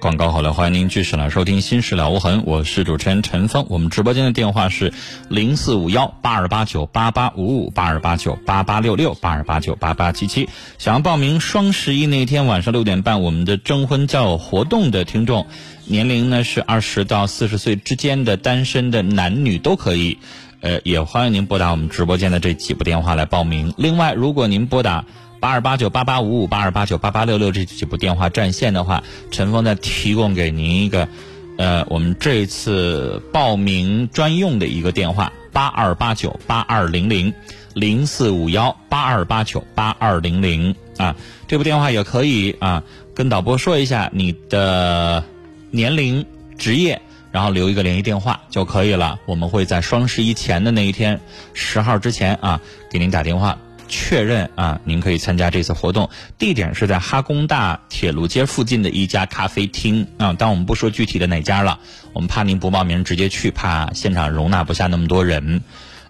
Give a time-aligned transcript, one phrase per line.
[0.00, 3.66] 广告好了，欢迎您继续来收听《心事了无痕》，我是主持人陈峰。
[3.68, 4.94] 我们直播间的电话是
[5.28, 10.48] 零四五幺八二八九八八五五八二八九八八六六八二八九八八七七。
[10.78, 15.46] 想要报名双十一那天晚上六点半我们的征婚交友活动的听众，
[15.84, 20.16] 年龄呢是二十到四十岁之间的单身的男女都可以，
[20.62, 23.74] 呃，也欢迎您拨打我们直播间的这几部电话来报名。
[23.76, 25.04] 另外，如果您拨打。
[25.40, 31.08] 八二八九八八五五八二八九八八六六这几部电话占线的话，陈峰再提供给您一个，
[31.56, 37.32] 呃，我们这次报名专用的一个电话：八二八九八二零零
[37.72, 41.16] 零四五幺八二八九八二零零啊，
[41.48, 42.82] 这部电话也可以啊，
[43.14, 45.24] 跟导播说一下你的
[45.70, 46.26] 年龄、
[46.58, 47.00] 职业，
[47.32, 49.18] 然后留一个联系电话就可以了。
[49.24, 51.18] 我们会在双十一前的那一天，
[51.54, 53.56] 十号之前啊，给您打电话。
[53.90, 61.80] 确认啊，您可以参加这次活动，地点是在哈工大铁路街附近的一家咖啡厅啊，但我们不说具体的哪家了，
[62.14, 65.60] 我们怕您不报名直接去，怕现场容纳不下那么多人。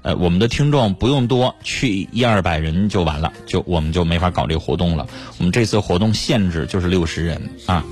[0.03, 5.07] 呃，我们的听众不用多，去一二百人就完了，就我们就没法搞这个活动了。
[5.39, 7.85] 我们这次活动限制就是六十人啊。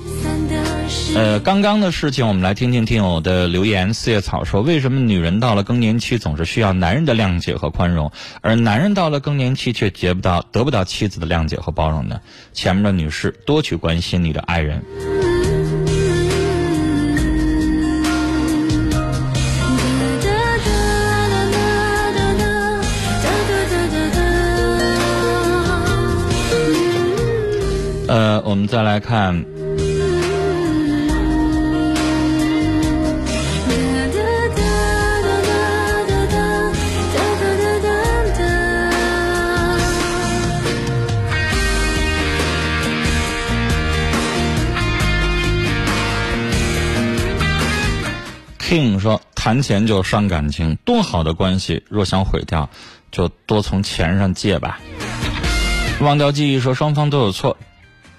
[1.15, 3.93] 呃，刚刚的事情，我们来听听听友的留言。
[3.93, 12.19] 四叶草说：“为什么女人到了更年期总是需要男人的谅解和宽容，而男人到了更年期却结不到、得不到妻子的谅解和包容呢？”
[12.53, 14.81] 前面的女士多去关心你的爱人。
[28.07, 29.58] 呃，我们再来看。
[48.69, 52.69] King 说：“谈钱就伤感情，多好的关系，若想毁掉，
[53.11, 54.79] 就多从钱上借吧。”
[56.01, 57.57] 忘掉记忆说：“双方都有错，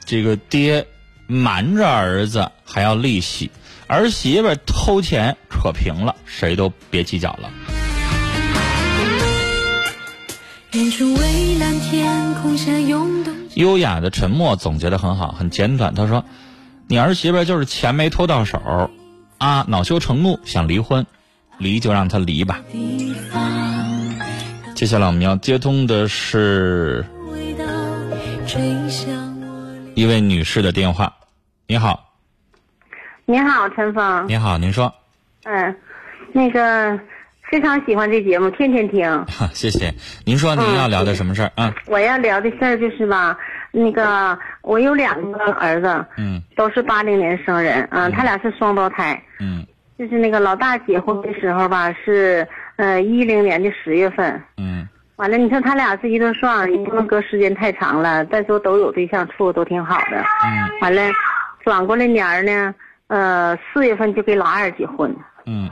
[0.04, 0.88] 这个爹
[1.28, 3.52] 瞒着儿子还要利息，
[3.86, 7.48] 儿媳妇偷钱扯平了，谁都别计较了。”
[13.54, 15.94] 优雅的沉默总结的很好，很简短。
[15.94, 16.24] 他说
[16.88, 18.90] ：“你儿媳妇就是钱没偷到手。”
[19.40, 21.06] 啊，恼羞成怒想离婚，
[21.56, 22.60] 离就让他离吧。
[24.74, 27.06] 接下来我们要接通的是
[29.94, 31.14] 一位女士的电话。
[31.66, 32.12] 你好，
[33.24, 34.26] 你好，陈峰。
[34.28, 34.92] 你好，您说。
[35.44, 35.74] 嗯，
[36.34, 37.00] 那个
[37.50, 39.24] 非常喜欢这节目，天天听。
[39.54, 39.94] 谢谢。
[40.26, 41.72] 您说您要聊的什么事儿啊？
[41.86, 43.38] 我要聊的事儿就是吧。
[43.72, 49.66] 那个，我有两个儿子，嗯，都是八零年生人，嗯，他俩是双胞胎，嗯，
[49.98, 61.02] 就是那个老大结婚的时候吧，是呃一零年的十月份，嗯，完了，你说他俩是一对双，也不能隔时间太长了，再说都有对象处的都挺好的，嗯，完了，
[61.64, 62.74] 转过来年呢，
[63.08, 65.14] 呃四月份就给老二结婚，
[65.46, 65.70] 嗯。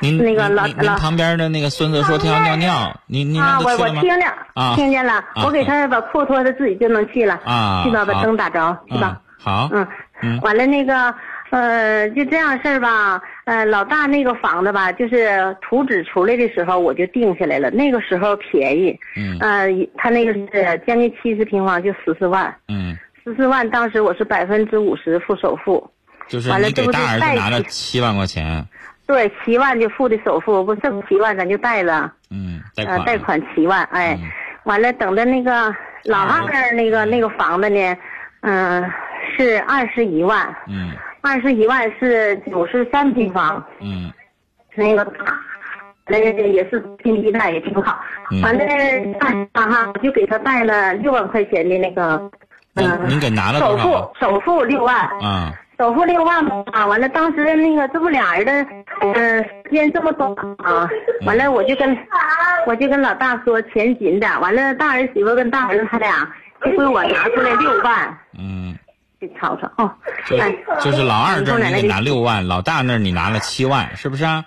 [0.00, 3.94] 您那个老老旁边的那个孙子说他要尿尿，您您让他去了吗？
[3.94, 5.24] 我我听着啊，听见了。
[5.44, 7.40] 我给他把裤脱，他自己就能去了。
[7.44, 9.20] 啊，去吧，把灯打着，是吧？
[9.38, 9.68] 好。
[9.72, 9.86] 嗯
[10.22, 10.40] 嗯。
[10.42, 11.14] 完了那个，
[11.50, 13.20] 呃，就这样事儿吧。
[13.44, 17.70] 呃，老大那个房子吧，就是图纸出来的时候我就定下来了。
[17.70, 18.98] 那个时候便宜。
[19.16, 19.38] 嗯。
[19.40, 22.54] 呃，他那个是将近七十平方，就十四万。
[22.68, 22.96] 嗯。
[23.24, 25.90] 十四万，当时我是百分之五十付首付。
[26.28, 28.66] 就是你给大儿子拿了七万块钱。
[29.06, 32.12] 对，七万就付的首付，不剩七万咱就贷了。
[32.30, 32.98] 嗯，贷款。
[32.98, 34.18] 呃，贷款七万，哎，
[34.64, 35.72] 完了，等着那个
[36.04, 37.96] 老二那个那个房子呢，
[38.40, 38.84] 嗯，
[39.36, 40.52] 是二十一万。
[40.66, 40.90] 嗯。
[41.22, 43.64] 二十一万是九十三平方。
[43.80, 44.12] 嗯。
[44.74, 45.12] 那个，
[46.06, 48.00] 那个也是拼地贷也挺好。
[48.42, 48.64] 完了，
[49.52, 52.30] 啊哈，我就给他贷了六万块钱的那个，
[52.74, 54.96] 嗯，您给拿了首付，首付六万。
[55.20, 55.52] 啊。
[55.78, 60.88] 首付六万嘛，完了，当时那个这不俩人的，嗯，时间这么短啊，
[61.26, 61.96] 完了我就跟，
[62.66, 66.26] 我就跟老大说钱紧点，完了大儿媳妇跟大儿子他俩
[66.62, 68.74] 这回我拿出来六万，嗯，
[69.20, 69.92] 你瞅瞅哦，
[70.40, 74.42] 哎，就是老二这儿你给拿六万，老大那儿你拿了七万，是不是啊？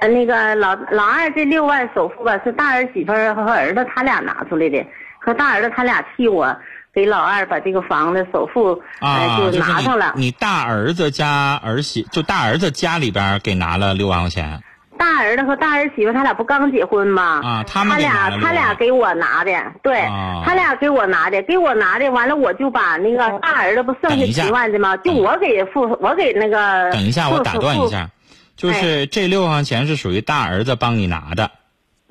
[0.00, 4.86] 呃，那个老老二这六万首付吧是大儿媳妇和儿子他俩拿出来的，
[5.18, 6.56] 和大儿子他俩替我。
[6.98, 10.14] 给老二把这个房子首付啊，呃就拿上了。
[10.16, 14.60] 你你大儿子家儿媳，就大儿子家里边给拿了六万块钱。
[14.98, 17.40] 大儿子和大儿媳妇他俩不刚结婚吗？
[17.44, 24.96] 啊，他们他俩他俩给我拿的，对、啊他俩给我拿的，给我拿的，完了我就把那个大儿子不剩下等一下七万的吗？
[24.96, 26.90] 就我给付，我给那个。
[26.90, 27.88] 等一下，我打断一。
[27.88, 28.10] 下，
[28.56, 31.48] 就是这六万块钱是属于大儿子帮你拿的，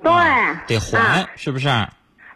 [0.02, 1.68] 对，啊得还，啊是不是？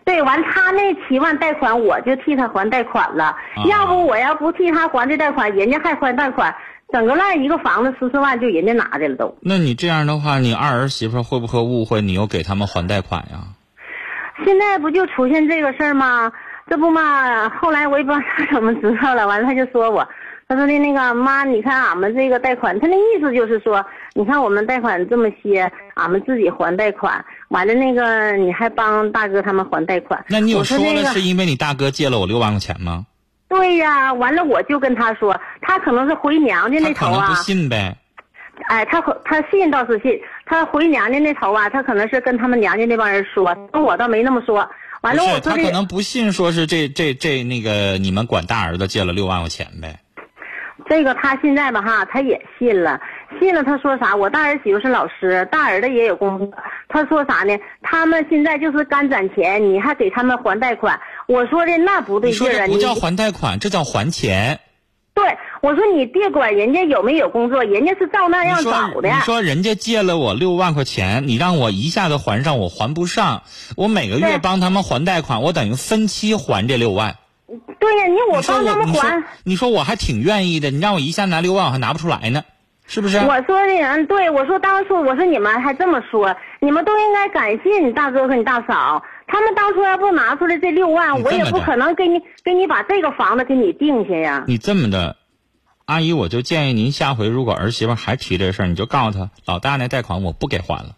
[0.03, 3.25] 对，完他那七万贷款，我就替他还贷款了。
[3.25, 6.53] 啊要不我要不替他还这贷款，人家还还贷款，
[6.92, 9.38] 整个烂一个房子十四万就人家拿的了都。
[9.42, 13.39] 那你这样的话，你二儿媳妇会不会误会你又给他们还贷款呀？
[14.44, 16.31] 现在不就出现这个事儿吗？
[16.68, 20.07] 这不嘛，后来我也不知道他 怎么知道了，完了他就说我，
[20.51, 23.81] 他说的那个妈，你看俺们这个贷款，他那意思就是说，
[24.13, 30.21] 你看我们贷款这么些，俺们自己还贷款，完了那个你还帮大哥他们还贷款。
[30.27, 33.06] 那你有说了是因为你大哥借了我六万块钱吗？
[33.48, 37.95] 对呀，完了我就跟他说，他可能是回娘家那头啊可能不，信呗。
[38.68, 44.69] 哎，他回他信倒是信，他回娘家那头啊，他可能是跟他们娘家那帮人说，跟我倒没那么说。
[45.00, 49.98] 完了我说他可能不信，说是这这这那个你们管大儿子借了六万块钱呗。
[50.89, 52.99] 这个他现在吧哈，他也信了，
[53.39, 54.15] 信了他说啥？
[54.15, 56.47] 我大儿媳妇是老师，大儿子也有工作。
[56.89, 57.57] 他说啥呢？
[57.81, 60.99] 他们现在就是干攒钱，你还给他们还贷款。
[61.27, 62.65] 我说的那不对劲儿啊！
[62.65, 64.59] 你不叫还贷款，这叫还钱。
[65.13, 69.09] 对我说你别管人家有没有工作，人家是照那样找的。
[69.09, 73.43] 你说人家借了我六万块钱，你让我一下子还上，我还不上。
[73.75, 77.15] 我每个月帮他们还贷款，我等于分期还这六万。
[77.80, 79.24] 对呀，你我说帮他们还。
[79.44, 82.44] 你说我还挺愿意的，你让我一下拿六万，我还拿不出来呢，
[82.88, 83.18] 是不是？
[83.18, 94.45] 我说的，嗯，对，我说当初我说你们还这么说，你们都应该感谢你大哥和你大嫂，他们当初要不拿出来这六万，我也不可能给你给你把这个房子给你定下呀。
[94.48, 95.18] 你这么的，
[95.86, 100.95] 阿姨，我就建议您下回如果儿媳妇还提这事儿，你就告诉她，老大那贷款我不给还了，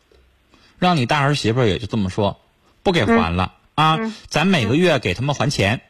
[0.78, 2.40] 让你大儿媳妇也就这么说，
[2.84, 5.82] 不给还了、啊，咱每个月给他们还钱。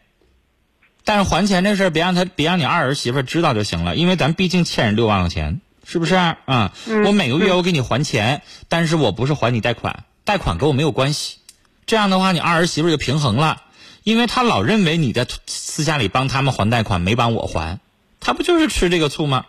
[1.05, 6.71] 但是还钱这事儿，别让他别让你二儿媳妇知道就行了，因为咱毕竟欠人六万块钱，是不是啊？
[7.05, 11.39] 我每个月我给你还钱，但是我不是还你贷款，贷款跟我没有关系。
[11.85, 13.57] 这样的话，你二儿媳妇就平衡了，
[14.03, 17.79] 因为他老认为你在私下里帮他们还贷款，没帮我还，
[18.21, 19.45] 他不就是吃这个醋吗？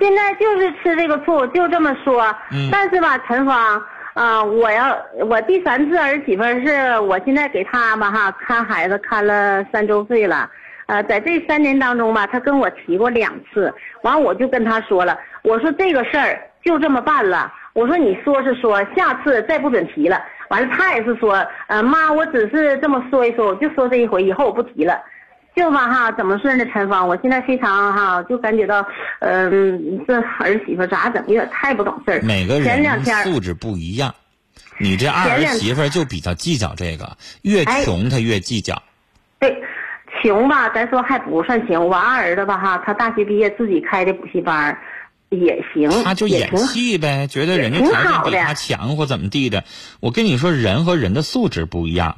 [0.00, 2.34] 现在就是吃这个醋，就这么说。
[2.50, 3.80] 嗯但是吧，陈芳，
[4.14, 10.50] 啊、我要我第三次儿媳妇是我现在给他吧哈看孩子看了三周岁了。
[10.86, 13.72] 呃，在这三年当中吧，他跟我提过两次，
[14.02, 20.20] 完我就跟他说了，我说这个事儿就这么办了，我说你说是说，下次再不准提了。
[20.48, 25.00] 完了，他也是说，呃，妈，我只是这么说一说，我就说这一回，以后我不提了。
[25.56, 27.08] 就吧哈，怎么说呢陈芳？
[27.08, 28.86] 我现在非常哈，就感觉到，
[29.20, 32.20] 嗯、这儿媳妇咋整，有点太不懂事儿。
[32.22, 34.14] 每个人素质不一样，
[34.78, 38.80] 你这二儿媳妇就比较计较这个，越哎穷她越计较。
[39.40, 39.50] 对，
[40.26, 41.86] 穷吧，咱说还不算行。
[41.86, 44.76] 我二儿子吧哈，他大学毕业自己开的补习班
[45.28, 49.62] 也行，他就演戏呗，觉得人家挺条件比他强或怎么地的。
[50.00, 52.16] 我跟你说，人和人的素质不一样。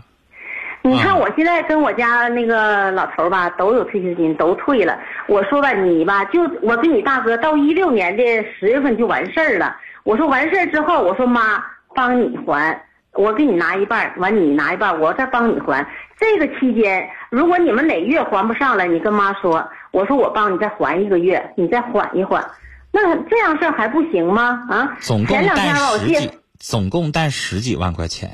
[0.82, 4.98] 你看嗯我现在跟我家那个老头儿吧，都有退休金，都退了。
[5.26, 8.22] 我说吧，你吧，就我跟你大哥到一六年的
[8.58, 9.76] 十月份就完事儿了。
[10.04, 11.62] 我说完事儿之后，我说妈
[11.94, 12.80] 帮你还，
[13.12, 15.86] 我给你拿一半，完你拿一半，我再帮你还。
[16.18, 22.50] 这个期间，如果你们哪月还不上了，你跟妈说，我说我帮你再还一个月，你再缓一缓。
[22.90, 24.66] 那这样事儿还不行吗？
[24.68, 28.30] 啊，总共贷十几，总共贷十几万块钱，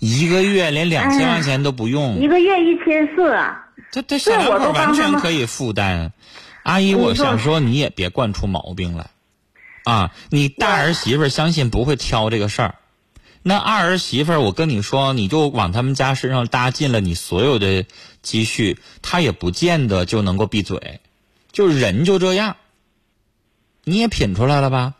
[0.00, 2.16] 一个月连两千块钱都不用。
[2.16, 3.32] 一个月一千四。
[3.92, 6.12] 这这小两我口完都帮他们全可以负担。
[6.64, 9.06] 阿姨，我想说，你也别惯出毛病来，
[9.84, 12.74] 啊，你大儿媳妇儿相信不会挑这个事儿，
[13.44, 17.84] 那二儿媳妇儿，我跟你说，你就往他们家身上搭进了你所有的
[18.22, 21.00] 积蓄，她也不见得就能够闭嘴，
[21.50, 22.56] 就人就这样，
[23.84, 24.94] 你也品出来了吧？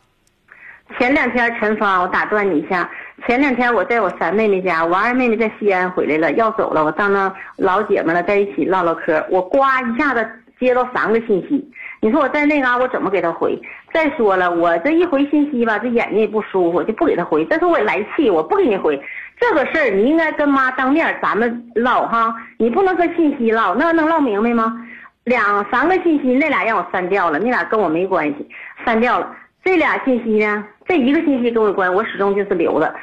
[0.99, 2.89] 前两天陈芳，我打断你一下。
[3.25, 9.25] 前两天我在我三妹妹家，我二妹妹在西安回来了，要走了，我到那老姐们了，在一起唠唠嗑。
[9.31, 11.71] 我呱一下子接到三个信息，
[12.03, 13.57] 你说我在那嘎、我怎么给他回？
[13.93, 17.45] 再说了，我这一回信息吧，这眼睛也不舒服，就不给他回。
[17.45, 19.01] 再说我也来气，我不给你回。
[19.39, 24.85] 这个事儿你应该跟妈当面咱们唠哈，你不能跟信息唠，那能唠明白吗？
[25.23, 28.49] 两三个信息，那俩让我删掉了，那俩跟我没关系，
[28.85, 29.33] 删掉了。
[29.63, 32.93] 这俩信息呢，这一个信息跟我有关，我始终就是留着。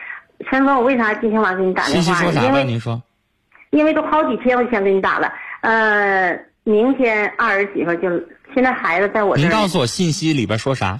[0.50, 2.02] 陈峰，我为啥今天晚上给你打电话？
[2.02, 2.46] 信息说啥吧？
[2.48, 3.02] 因为您说，
[3.70, 5.32] 因为都好几天我就想给你打了。
[5.62, 8.10] 呃，明天二儿媳妇就
[8.54, 9.44] 现在孩子在我这儿。
[9.44, 10.98] 您告诉我信息里边说啥？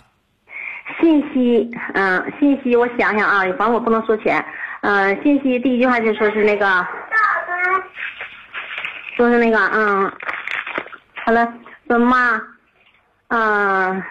[1.01, 4.45] 信息，嗯、信息我想想啊，反正我不能说全。
[4.83, 6.87] 嗯、信息第一句话就说是那个，
[9.17, 10.13] 说是那个，嗯，
[11.25, 11.53] 好了，
[11.87, 12.41] 说妈，
[13.29, 14.03] 嗯、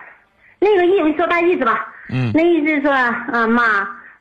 [0.60, 2.92] 那个意思说大意思吧，嗯那意思说，
[3.34, 3.64] 嗯、妈，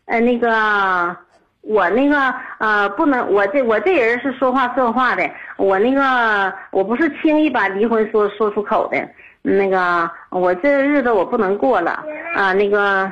[0.06, 1.16] 呃，那个
[1.60, 9.08] 我那个呃不能，我这我这人是说话算话的，我那个我不是轻易把离婚说说出口的，
[9.42, 13.10] 那个我这日子我不能过了啊，那个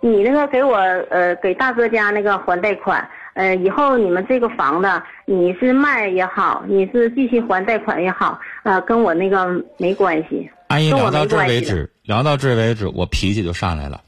[0.00, 14.02] 你那个给我呃给大哥家那个还贷款，呃以后你们这个房子你是卖也好，你是继续还贷款也好，呃跟我那个没关系，阿姨聊到这为止，聊到这为止，我脾气就上来了。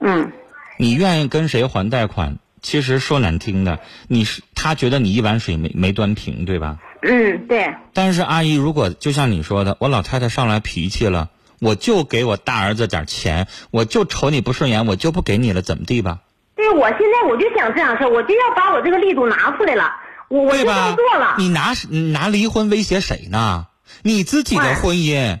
[0.00, 0.30] 嗯
[0.78, 2.36] 你愿意跟谁还贷款？
[2.60, 6.78] 其实说难听的，你是他觉得你一碗水没没端平，对吧？
[7.02, 7.74] 嗯对。
[7.92, 16.18] 但是阿姨，如果就像你说的，我老太太上来脾气了，我就给我大儿子点钱，我就瞅你不顺眼，我就不给你了，怎么地吧？
[16.54, 19.92] 对，我现在我就想这样事儿，我就要把我这个力度拿出来了，
[20.28, 21.34] 我我就这么做了。
[21.38, 23.66] 你拿你拿离婚威胁谁呢？
[24.02, 25.38] 你自己的哎婚姻，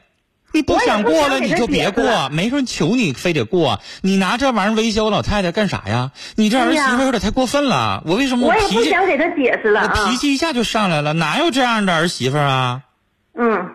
[0.52, 6.12] 你不想过了你就别过，没人求你非得过，你拿这玩意儿威胁我老太太干啥呀？
[6.34, 10.16] 你这儿媳妇有点太过分了，我为什么我也脾气不想给他解释了我啊脾。
[10.16, 11.12] 气一下就上来了？
[11.12, 12.82] 哪有这样的儿媳妇啊？
[13.38, 13.74] 嗯，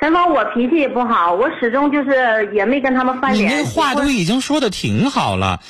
[0.00, 3.54] 陈芳，我脾气也不好，我始终就是也没跟他们翻脸你。
[3.54, 5.60] 那话都已经说的挺好了，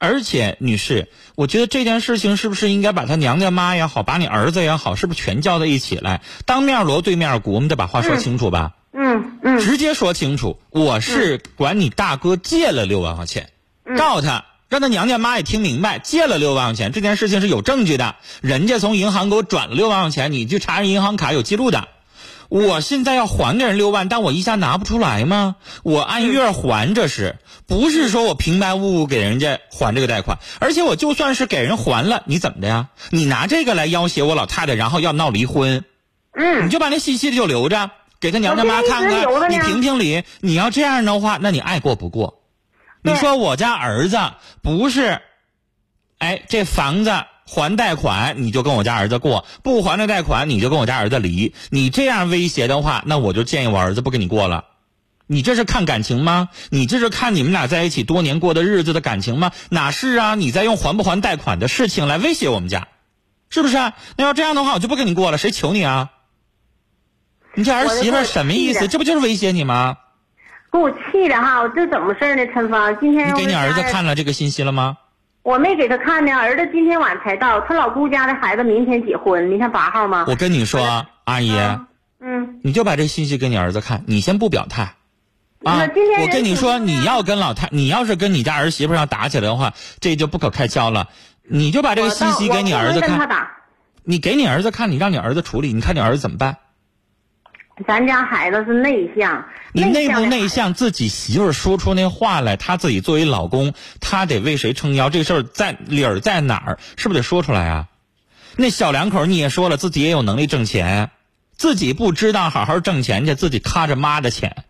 [0.00, 8.72] 而且女士，我觉得这件事情是不是应该把他娘家妈也好，把你儿子也好，是不是全叫在一起来，当面锣对面鼓，我们得把话说清楚吧？
[8.74, 8.79] 嗯
[9.42, 13.50] 嗯直接说清楚，我是管你大哥借了六万块钱，
[13.96, 14.44] 告诉他。
[14.68, 21.88] 让他娘家妈也听明白，借了六万块钱这件事情是有证据的，人家从银行给我转了六万块钱，你去查人银行卡有记录的。
[22.48, 25.56] 我现在要还给人六万，但我一下拿不出来吗？
[25.82, 30.38] 我按月还，这是不是说我平白无故给人家还这个贷款？
[30.60, 32.90] 而且我就算是给人还了，你怎么的呀？
[33.10, 35.84] 你拿这个来要挟我老太太，然后要闹离婚，
[36.32, 37.90] 嗯你就把那信息就留着，
[38.20, 40.24] 给他娘家妈看看，你评评理。
[40.40, 42.42] 你要这样的话，那你爱过不过。
[43.02, 44.18] 你说我家儿子
[44.62, 45.22] 不是，
[46.18, 51.54] 哎，这房子还贷款，你就跟我家儿子过；不还这贷款，你就跟我家儿子离。
[51.70, 54.66] 你这样威胁的话，那我就建议我儿子不跟你过了。
[55.26, 56.50] 你这是看感情吗？
[56.68, 59.50] 你这是看你们俩在一起多年过的日子的感情吗？
[59.70, 60.34] 哪是啊？
[60.34, 62.88] 你在用还不还贷款的事情来威胁我们家，
[63.48, 63.76] 是不是？
[64.16, 66.10] 那要这样的话，我就不跟你过了，谁求你啊？
[67.54, 68.88] 你这儿媳妇什么意思？
[68.88, 69.96] 这不就是威胁你吗？
[70.72, 71.66] 给我气的哈！
[71.74, 72.46] 这怎么事儿呢？
[72.52, 74.98] 陈芳，今天你给你儿子看了这个信息了吗？
[75.42, 80.26] 我没给他看呢，儿子今天晚才到，他老姑家的孩子明天结婚，明天八号吗？
[80.28, 81.52] 我跟你说，阿姨，
[82.20, 84.94] 嗯，你就把这信息给你儿子看，你先不表态。
[85.64, 85.88] 啊
[86.20, 91.08] 我跟你说，你要跟老太，你要是跟你家儿媳妇要打起来的话，这就不可开交了。
[91.42, 93.48] 你就把这个信息给你儿子看。
[94.04, 96.58] 你给你儿子看，你让你儿子处理，你看你儿子怎么办？
[97.86, 100.20] 咱家孩子是内向，你内不？
[100.26, 100.74] 内向？
[100.74, 105.08] 自己媳妇儿说出那话来，他自己作为老公，他得为谁撑腰？
[105.08, 106.78] 这事儿在理儿在哪儿？
[106.96, 107.86] 是不是得说出来啊？
[108.56, 111.10] 那小两口你也说了，自己也有能力挣钱，
[111.56, 114.64] 自己不知道好好挣钱去，自己卡着妈的钱。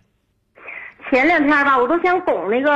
[1.11, 2.73] 前两天吧，我都想拱那个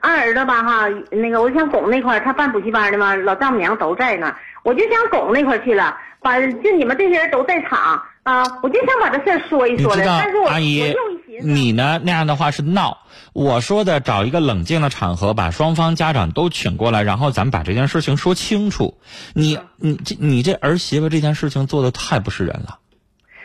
[0.00, 10.94] 二儿子吧哈，那个我想拱那块儿，他办补习班的嘛，老丈母娘都在呢，我就想拱那块儿去了，把就你们这些人都在场啊，我就想把这事儿说一说了，你知道但是我我阿姨
[11.42, 12.98] 你呢那样的话是闹。
[13.32, 18.98] 我说的找一个冷静的场合，把双方家长都请过来，然后咱们把这件事情说清楚。
[19.32, 22.78] 你你这你这儿媳妇这件事情做的太不是人了，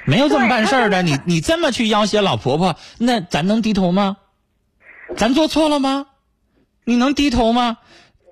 [0.05, 1.01] 没有这么办事儿的。
[1.01, 4.17] 你你这么去要挟老婆婆，那咱能低头吗？
[5.15, 6.07] 咱做错了吗？
[6.83, 7.77] 你能低头吗？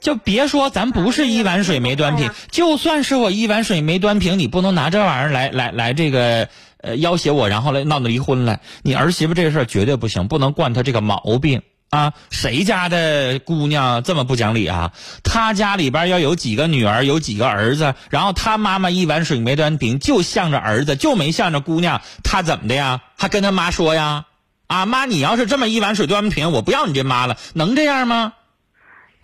[0.05, 6.47] 就别说咱不是一碗水没端平，就算是我一碗水没端平，你不能拿这玩意儿来来来这个
[6.77, 8.59] 呃要挟我，然后来闹闹离婚来。
[8.83, 12.13] 你儿媳妇这事儿绝对不行，不能惯她这个毛病啊！
[12.29, 14.91] 谁家的姑娘这么不讲理啊？
[15.23, 23.01] 她家里边要有几个女儿，有几个儿子，然后她妈妈一碗水没端平，就向着儿子，就没向着姑娘，她怎么的呀？
[23.17, 24.25] 还跟她妈说呀？
[24.67, 28.33] 啊妈，你要是这么一碗水端不平，我不要你这妈了，能这样吗？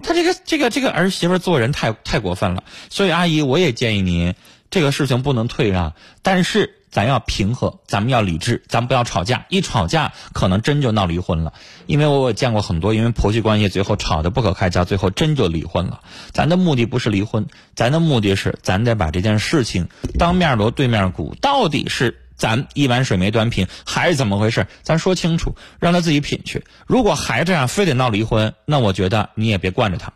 [0.01, 4.35] 他这个这个这个儿媳妇做人太太过分了，所以阿姨我也建议您，
[4.69, 11.53] 这个事情不能退让，但是咱要平和，咱们要理智，咱不要吵架，一吵架可能真就闹离婚了。
[11.85, 16.01] 因为我见过很多因为婆媳关系最后吵得不可开交，最后真就离婚了。
[16.31, 22.17] 咱的目的不是离婚，咱的目的是咱得把这件事情当面锣对面鼓，到底是。
[22.41, 24.65] 咱一碗水没端平，还是怎么回事？
[24.81, 26.65] 咱说清楚，让他自己品去。
[26.87, 30.13] 如果还这样，非得闹离婚，那我觉得你也别惯着他，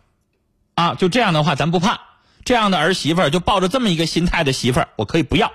[0.74, 2.00] 啊，就这样的话，咱不怕。
[2.44, 5.52] 这样的儿媳妇儿就抱着这么一个心态的媳妇儿，我可以不要。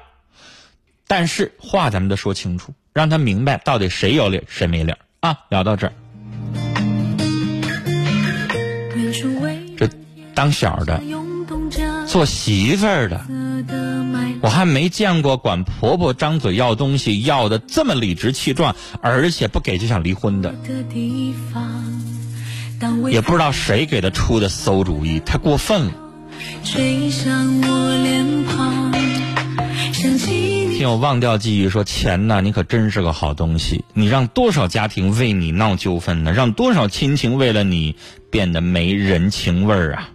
[1.08, 5.40] 但是话咱们得说清楚，让他明白到底谁有理谁没理啊。
[5.50, 5.94] 聊到这儿，
[9.78, 9.90] 这
[10.34, 11.04] 当小的
[12.08, 13.25] 做媳妇儿的，
[14.41, 20.55] 我还没见过管婆婆张嘴要东西要的这么理直气壮，而且不给就想离婚的。
[23.12, 25.91] 也不知道谁给他出的馊主意，太过分了。
[26.63, 27.12] 听
[30.89, 36.31] 我忘掉记忆说钱呢，你可真是个好东西，你让多少家庭为你闹纠纷呢？
[36.31, 37.95] 让多少亲情为了你
[38.31, 40.10] 变得没人情味儿啊！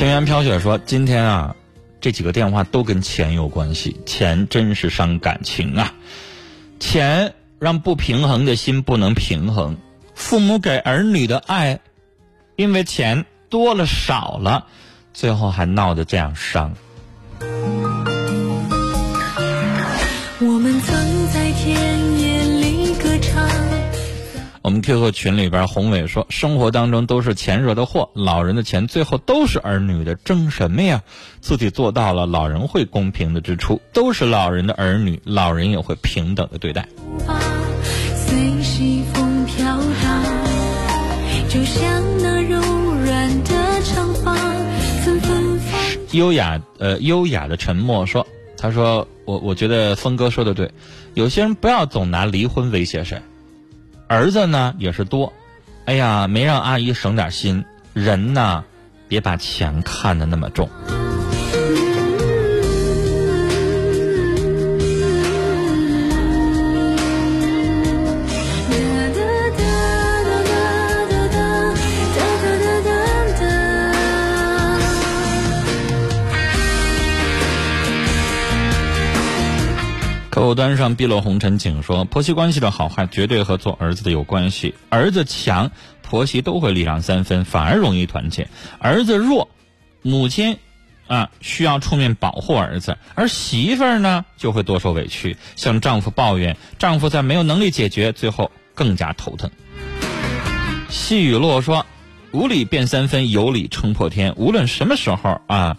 [0.00, 1.54] 情缘飘雪说今天啊，
[2.00, 5.92] 这几个电话都跟钱有关系，钱真是伤感情啊，
[6.78, 7.34] 钱。
[7.58, 9.76] 让不平衡的心不能平衡，
[10.14, 11.80] 父母给儿女的爱，
[12.56, 14.68] 因为钱多了少了，
[15.12, 16.74] 最后还闹得这样伤。
[24.70, 31.02] 我们 QQ 群里边，宏伟说：“生活当中都是钱惹的祸，老人的钱最后都是儿女的，争什么呀？
[31.40, 36.86] 自己做到了，老人会公平的支出，都是老人的儿女，老人也会平等的对待。”，
[46.12, 48.24] 优雅呃，优雅的沉默说
[48.56, 50.70] ：“他说我我觉得峰哥说的对，
[51.14, 53.20] 有些人不要总拿离婚威胁谁。
[54.10, 55.32] 儿子呢也是多，
[55.84, 57.64] 哎呀，没让阿姨省点心。
[57.92, 58.64] 人呢，
[59.06, 60.68] 别把钱看得那么重。”
[80.30, 84.76] 客户端上碧落红尘请说：“婆媳关系的好坏绝对和做儿子的有关系。
[84.88, 88.44] 儿子强，婆媳都会礼让三分，反而容易团结；
[88.78, 89.50] 儿子弱，
[90.02, 90.58] 母亲
[91.08, 99.50] 啊需要出面保护儿子，而媳妇儿呢就会多受委屈，向丈夫抱怨，丈夫在没有能力解决，最后更加头疼。”
[100.88, 101.84] 细雨落说
[102.30, 104.32] ：“无理变三分，有理撑破天。
[104.36, 105.76] 无论什么时候啊，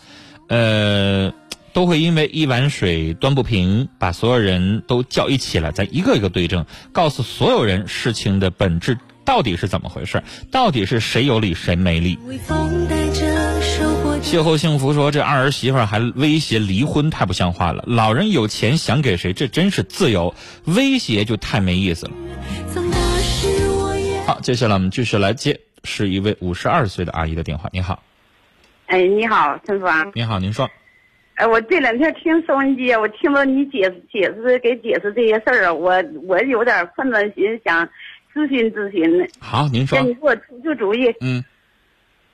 [0.50, 1.32] 呃。”
[1.74, 12.18] 都会因为一碗水端不平，把所有人都叫一起来，咱一个一个对证，告诉所有人事情的本质到底是怎么回事，到底是谁有理谁没理。
[14.22, 17.84] 邂逅幸福说：“这二儿媳妇还威胁离婚，太不像话了。
[17.88, 20.34] 老人有钱想给谁，这真是自由；
[20.66, 22.12] 威胁就太没意思了。”
[24.28, 27.70] 好，接下来我们继续来接，是一位五十二岁的阿姨的电话。
[27.74, 28.04] 你好，
[28.86, 30.12] 哎，你好，陈芳。
[30.14, 30.70] 你好，您说。
[31.42, 35.92] 哎，我这两天听收音机，我听到你解解释给解释这些事儿啊，我
[36.28, 37.84] 我有点困难，寻思想
[38.32, 39.26] 咨询咨询呢。
[39.40, 40.00] 好，您说。
[40.02, 41.08] 你给我出出主意。
[41.20, 41.44] 嗯。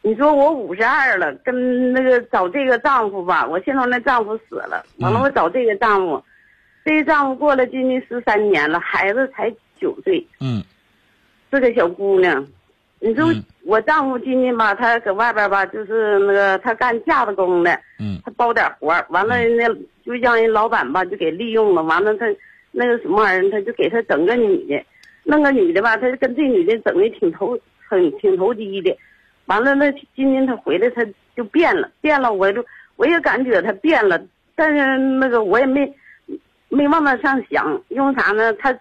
[0.01, 6.21] 你说我五十二了，跟那个找这个丈夫吧，我现在那丈夫死了，完了我找这个丈夫，
[6.83, 10.27] 这个丈夫过了今年十三年了，孩子才九岁。
[10.41, 10.61] 嗯。
[11.49, 12.45] 是个小姑娘。
[12.99, 13.31] 你说
[13.63, 19.67] 我丈夫今天吧，他搁外边吧，就是那个他干架子工的，嗯，他包点活完了那
[20.03, 22.25] 就让人老板吧就给利用了，完了他
[22.71, 24.83] 那个什么玩意儿，他就给他整个女的，
[25.23, 27.57] 那个女的吧，他跟这女的整的挺投
[27.87, 28.97] 很挺投机的，
[29.45, 31.05] 完了那今天他回来他
[31.35, 34.19] 就变了，变了我就我也感觉他变了，
[34.55, 35.93] 但是那个我也没
[36.69, 38.51] 没往那上想，因为啥呢？
[38.53, 38.75] 他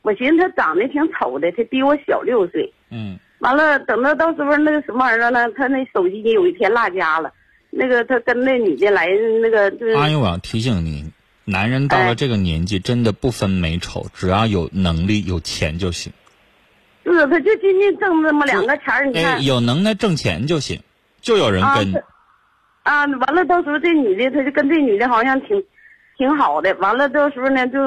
[0.00, 3.18] 我寻思他长得挺丑的，他比我小六岁，嗯。
[3.42, 5.50] 完了，等到到时候那个什么玩意儿呢？
[5.56, 7.32] 他那手机有一天落家了，
[7.70, 9.08] 那个他跟那女的来
[9.42, 9.94] 那个就是。
[9.94, 11.12] 阿姨，我要提醒您，
[11.44, 16.12] 男人到了这个年纪，真的不分美丑，只要有能力、有钱就行。
[17.04, 19.44] 是，他就今天挣那么两个钱儿，你看。
[19.44, 20.80] 有能耐挣钱就行，
[21.20, 22.00] 就有人跟。
[22.84, 25.64] 啊，完了，到时候这女的，他就跟这女的好像挺
[26.16, 26.72] 挺好的。
[26.76, 27.78] 完了，到时候呢，就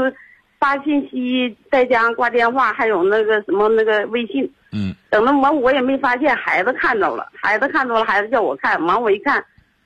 [0.59, 4.51] 发信息，再加上挂电话，还有那个什么那个微信。
[4.75, 9.41] 嗯，等到完我也没发现，孩子看着了，孩子看着了，孩子叫我看，完我一看，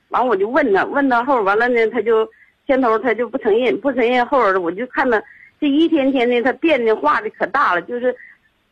[0.08, 2.28] 完我就问他，问他后完了呢，他就
[2.66, 5.22] 先头他就不承认，不承认后儿我就看他
[5.60, 8.12] 这一天天的他变的化的可大了，就是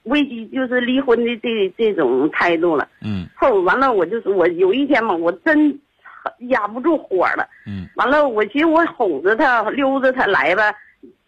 [0.04, 2.88] 危机就是离婚的这这种态度了。
[3.00, 5.78] 嗯后完了，我就是我有一天嘛，我真
[6.48, 7.48] 压不住火了。
[7.66, 10.74] 嗯完了，我寻思我哄着他，溜着他来吧。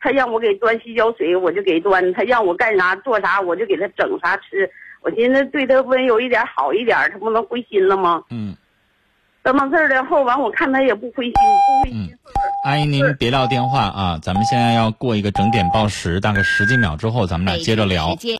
[0.00, 4.68] 他让我给端洗脚水，我就给端；他让我干啥做啥，我就给他整啥吃。
[5.02, 8.22] 我寻思对他温柔一点，好一点，他不能灰心了吗？
[8.30, 8.54] 嗯，
[9.42, 12.16] 这么事儿了后，完我看他也不灰心，不灰心。
[12.64, 18.14] 阿姨您别撂电话啊，咱们现在要过一个整点报时，大概十几秒之后咱们俩接着聊